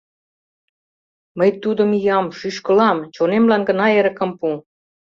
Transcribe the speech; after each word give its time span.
Мый 1.37 1.49
тудым, 1.61 1.89
иям, 1.99 2.25
шӱшкылам, 2.37 2.97
чонемлан 3.15 3.61
гына 3.69 3.85
эрыкым 3.99 4.31
пу! 4.39 4.47